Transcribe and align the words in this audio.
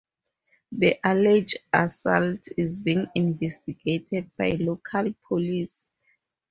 The 0.71 0.97
alleged 1.03 1.57
assault 1.71 2.47
is 2.57 2.79
being 2.79 3.05
investigated 3.13 4.31
by 4.35 4.53
the 4.55 4.63
local 4.65 5.13
police. 5.27 5.91